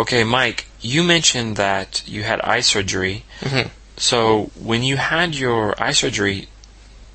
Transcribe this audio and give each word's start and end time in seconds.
Okay, 0.00 0.24
Mike, 0.24 0.66
you 0.80 1.02
mentioned 1.02 1.56
that 1.56 2.02
you 2.06 2.24
had 2.24 2.40
eye 2.40 2.60
surgery. 2.60 3.24
Mhm. 3.42 3.70
So 3.96 4.50
when 4.56 4.82
you 4.82 4.96
had 4.96 5.34
your 5.34 5.80
eye 5.80 5.92
surgery, 5.92 6.48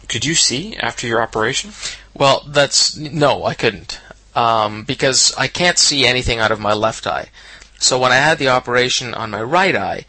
could 0.08 0.24
you 0.24 0.34
see 0.36 0.78
after 0.78 1.06
your 1.06 1.22
operation? 1.22 1.74
Well, 2.14 2.44
that's 2.48 2.96
no, 2.96 3.46
I 3.46 3.54
couldn't, 3.54 4.00
um, 4.36 4.84
because 4.84 5.34
I 5.38 5.48
can't 5.48 5.78
see 5.78 6.06
anything 6.08 6.40
out 6.40 6.52
of 6.52 6.60
my 6.60 6.74
left 6.74 7.06
eye. 7.06 7.30
So 7.80 8.00
when 8.00 8.12
I 8.12 8.16
had 8.18 8.40
the 8.40 8.50
operation 8.50 9.14
on 9.14 9.32
my 9.32 9.42
right 9.42 9.76
eye, 9.76 10.06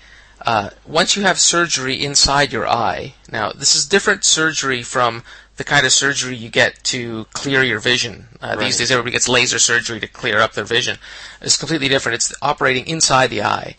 uh, 0.46 0.70
once 0.86 1.16
you 1.16 1.22
have 1.22 1.38
surgery 1.38 1.94
inside 2.02 2.52
your 2.52 2.66
eye, 2.68 3.14
now 3.30 3.52
this 3.52 3.74
is 3.74 3.86
different 3.86 4.24
surgery 4.24 4.82
from 4.82 5.22
the 5.56 5.64
kind 5.64 5.84
of 5.84 5.92
surgery 5.92 6.34
you 6.36 6.48
get 6.48 6.82
to 6.84 7.26
clear 7.34 7.62
your 7.62 7.80
vision. 7.80 8.28
Uh, 8.40 8.54
Right. 8.56 8.66
These 8.66 8.78
days, 8.78 8.90
everybody 8.90 9.12
gets 9.12 9.28
laser 9.28 9.58
surgery 9.58 10.00
to 10.00 10.06
clear 10.06 10.40
up 10.40 10.54
their 10.54 10.64
vision. 10.64 10.96
It's 11.42 11.58
completely 11.58 11.88
different. 11.88 12.14
It's 12.14 12.32
operating 12.40 12.86
inside 12.86 13.28
the 13.28 13.42
eye. 13.42 13.76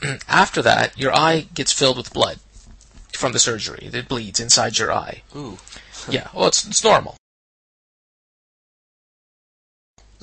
After 0.28 0.62
that, 0.62 0.96
your 0.96 1.12
eye 1.14 1.48
gets 1.52 1.72
filled 1.72 1.96
with 1.96 2.12
blood 2.12 2.38
from 3.12 3.32
the 3.32 3.38
surgery. 3.40 3.88
It 3.92 4.08
bleeds 4.08 4.38
inside 4.38 4.78
your 4.78 4.92
eye. 4.92 5.22
Ooh. 5.34 5.58
Yeah, 6.08 6.28
well, 6.34 6.46
it's, 6.48 6.66
it's 6.66 6.84
normal. 6.84 7.16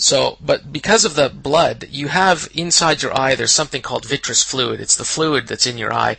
So, 0.01 0.39
but 0.41 0.73
because 0.73 1.05
of 1.05 1.13
the 1.13 1.29
blood, 1.29 1.85
you 1.91 2.07
have 2.07 2.49
inside 2.55 3.03
your 3.03 3.15
eye, 3.15 3.35
there's 3.35 3.51
something 3.51 3.83
called 3.83 4.03
vitreous 4.03 4.43
fluid. 4.43 4.81
It's 4.81 4.95
the 4.95 5.05
fluid 5.05 5.47
that's 5.47 5.67
in 5.67 5.77
your 5.77 5.93
eye. 5.93 6.17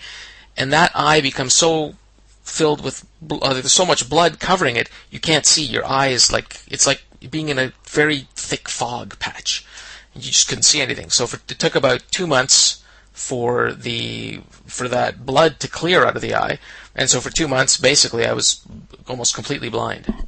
And 0.57 0.73
that 0.73 0.93
eye 0.95 1.21
becomes 1.21 1.53
so 1.53 1.97
filled 2.45 2.85
with, 2.85 3.05
uh, 3.29 3.53
there's 3.55 3.73
so 3.73 3.85
much 3.85 4.09
blood 4.09 4.39
covering 4.39 4.77
it, 4.77 4.89
you 5.11 5.19
can't 5.19 5.45
see. 5.45 5.65
Your 5.65 5.85
eye 5.85 6.09
is 6.09 6.31
like, 6.31 6.61
it's 6.69 6.87
like 6.87 7.03
being 7.29 7.49
in 7.49 7.59
a 7.59 7.73
very 7.89 8.29
thick 8.37 8.69
fog 8.69 9.19
patch. 9.19 9.67
You 10.15 10.31
just 10.31 10.47
couldn't 10.49 10.63
see 10.63 10.81
anything. 10.81 11.11
So 11.11 11.27
for, 11.27 11.41
it 11.49 11.59
took 11.59 11.75
about 11.75 12.05
two 12.13 12.29
months 12.29 12.85
for 13.13 13.73
the, 13.73 14.43
for 14.65 14.87
that 14.87 15.27
blood 15.27 15.59
to 15.59 15.67
clear 15.67 16.07
out 16.07 16.15
of 16.15 16.23
the 16.23 16.37
eye. 16.37 16.61
And 16.95 17.11
so 17.11 17.21
for 17.21 17.31
two 17.31 17.49
months, 17.49 17.79
basically, 17.79 18.27
I 18.27 18.33
was 18.33 18.61
almost 19.09 19.35
completely 19.35 19.71
blind. 19.71 20.27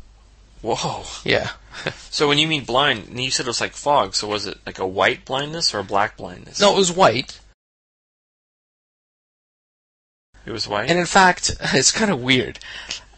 Whoa. 0.61 1.05
Yeah. 1.25 1.51
So 2.11 2.29
when 2.29 2.39
you 2.39 2.47
mean 2.47 2.65
blind, 2.65 3.19
you 3.19 3.33
said 3.33 3.47
it 3.47 3.49
was 3.49 3.61
like 3.61 3.73
fog, 3.73 4.15
so 4.15 4.29
was 4.29 4.47
it 4.47 4.59
like 4.65 4.79
a 4.79 4.87
white 4.87 5.25
blindness 5.25 5.75
or 5.75 5.81
a 5.81 5.85
black 5.85 6.17
blindness? 6.17 6.61
No, 6.61 6.73
it 6.73 6.79
was 6.79 6.93
white. 6.93 7.41
It 10.47 10.53
was 10.53 10.69
white? 10.69 10.89
And 10.89 10.99
in 10.99 11.07
fact, 11.07 11.57
it's 11.61 11.91
kind 11.91 12.13
of 12.13 12.23
weird. 12.23 12.61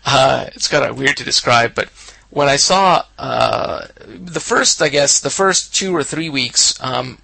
Uh, 0.06 0.46
it's 0.54 0.68
kind 0.68 0.84
of 0.84 0.98
weird 0.98 1.16
to 1.18 1.24
describe, 1.24 1.74
but 1.74 1.90
when 2.30 2.48
I 2.48 2.56
saw 2.56 3.04
uh, 3.18 3.86
the 4.06 4.40
first, 4.40 4.82
I 4.82 4.88
guess, 4.88 5.20
the 5.20 5.30
first 5.30 5.74
two 5.74 5.94
or 5.94 6.04
three 6.04 6.28
weeks, 6.28 6.74
um, 6.82 7.18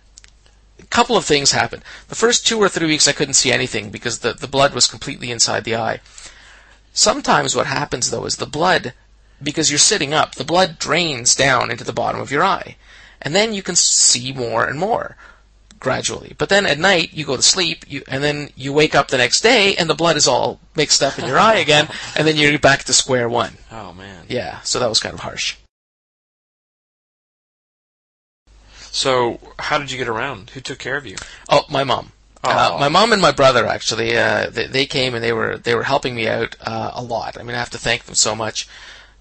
a 0.78 0.86
couple 0.86 1.16
of 1.16 1.24
things 1.24 1.52
happened. 1.52 1.82
The 2.08 2.14
first 2.14 2.46
two 2.46 2.58
or 2.58 2.68
three 2.68 2.86
weeks, 2.86 3.08
I 3.08 3.12
couldn't 3.12 3.34
see 3.34 3.52
anything 3.52 3.90
because 3.90 4.20
the, 4.20 4.32
the 4.32 4.48
blood 4.48 4.74
was 4.74 4.86
completely 4.86 5.30
inside 5.30 5.64
the 5.64 5.76
eye. 5.76 6.00
Sometimes 6.92 7.56
what 7.56 7.66
happens, 7.66 8.10
though, 8.10 8.24
is 8.24 8.36
the 8.36 8.46
blood, 8.46 8.94
because 9.42 9.70
you're 9.70 9.78
sitting 9.78 10.14
up, 10.14 10.34
the 10.34 10.44
blood 10.44 10.78
drains 10.78 11.34
down 11.34 11.70
into 11.70 11.84
the 11.84 11.92
bottom 11.92 12.20
of 12.20 12.30
your 12.30 12.44
eye. 12.44 12.76
And 13.20 13.34
then 13.34 13.54
you 13.54 13.62
can 13.62 13.76
see 13.76 14.32
more 14.32 14.66
and 14.66 14.78
more 14.78 15.16
gradually. 15.82 16.34
But 16.38 16.48
then 16.48 16.64
at 16.64 16.78
night 16.78 17.12
you 17.12 17.24
go 17.24 17.36
to 17.36 17.42
sleep, 17.42 17.84
you, 17.88 18.02
and 18.08 18.22
then 18.22 18.50
you 18.56 18.72
wake 18.72 18.94
up 18.94 19.08
the 19.08 19.18
next 19.18 19.40
day, 19.40 19.74
and 19.74 19.90
the 19.90 19.94
blood 19.94 20.16
is 20.16 20.28
all 20.28 20.60
mixed 20.76 21.02
up 21.02 21.18
in 21.18 21.26
your 21.26 21.38
eye 21.38 21.56
again, 21.56 21.88
and 22.16 22.26
then 22.26 22.36
you're 22.36 22.58
back 22.58 22.84
to 22.84 22.92
square 22.92 23.28
one. 23.28 23.54
oh 23.70 23.92
man. 23.92 24.24
Yeah, 24.28 24.60
so 24.60 24.78
that 24.78 24.88
was 24.88 25.00
kind 25.00 25.14
of 25.14 25.20
harsh. 25.20 25.56
So 28.92 29.40
how 29.58 29.78
did 29.78 29.90
you 29.90 29.98
get 29.98 30.08
around? 30.08 30.50
Who 30.50 30.60
took 30.60 30.78
care 30.78 30.96
of 30.96 31.06
you? 31.06 31.16
Oh, 31.48 31.64
my 31.68 31.82
mom. 31.82 32.12
Uh, 32.44 32.76
my 32.78 32.88
mom 32.88 33.12
and 33.12 33.22
my 33.22 33.30
brother 33.30 33.66
actually, 33.66 34.16
uh, 34.16 34.50
they, 34.50 34.66
they 34.66 34.86
came 34.86 35.14
and 35.14 35.22
they 35.22 35.32
were 35.32 35.58
they 35.58 35.76
were 35.76 35.84
helping 35.84 36.14
me 36.14 36.28
out 36.28 36.56
uh, 36.60 36.90
a 36.92 37.02
lot. 37.02 37.38
I 37.38 37.44
mean, 37.44 37.54
I 37.54 37.58
have 37.60 37.70
to 37.70 37.78
thank 37.78 38.04
them 38.04 38.16
so 38.16 38.34
much. 38.34 38.68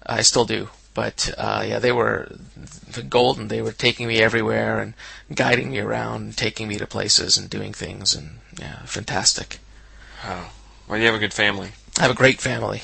I 0.06 0.22
still 0.22 0.44
do, 0.44 0.68
but 0.94 1.32
uh, 1.38 1.64
yeah, 1.66 1.78
they 1.78 1.92
were 1.92 2.28
the 2.90 3.02
golden. 3.02 3.48
They 3.48 3.62
were 3.62 3.72
taking 3.72 4.06
me 4.06 4.20
everywhere 4.20 4.80
and 4.80 4.94
guiding 5.34 5.70
me 5.70 5.78
around, 5.78 6.22
and 6.22 6.36
taking 6.36 6.68
me 6.68 6.78
to 6.78 6.86
places 6.86 7.36
and 7.36 7.48
doing 7.48 7.72
things, 7.72 8.14
and 8.14 8.38
yeah, 8.58 8.82
fantastic. 8.84 9.58
Oh. 10.24 10.50
Well, 10.88 10.98
you 10.98 11.06
have 11.06 11.14
a 11.14 11.18
good 11.18 11.32
family. 11.32 11.70
I 11.98 12.02
have 12.02 12.10
a 12.10 12.14
great 12.14 12.40
family. 12.40 12.82